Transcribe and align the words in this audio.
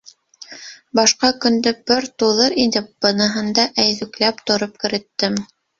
Башҡа 0.99 1.29
көндө 1.43 1.75
пыр 1.91 2.09
туҙыр 2.23 2.57
инем, 2.65 2.91
быныһында 3.07 3.71
әйҙүкләп 3.87 4.45
тороп 4.51 4.87
кереттем. 4.87 5.43